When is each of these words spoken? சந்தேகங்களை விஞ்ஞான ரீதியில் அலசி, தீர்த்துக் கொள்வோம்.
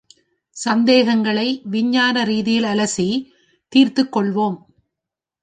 சந்தேகங்களை 0.57 1.61
விஞ்ஞான 1.63 2.23
ரீதியில் 2.23 2.63
அலசி, 2.63 3.07
தீர்த்துக் 3.69 4.17
கொள்வோம். 4.17 4.57